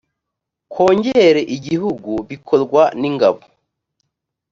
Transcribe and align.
kongere 0.73 1.41
igihugu 1.55 2.11
bikorwa 2.29 2.81
ningabo 2.99 3.41